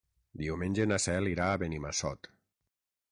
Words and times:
Diumenge 0.41 0.87
na 0.91 0.97
Cel 1.03 1.29
irà 1.33 1.49
a 1.49 1.59
Benimassot. 1.65 2.31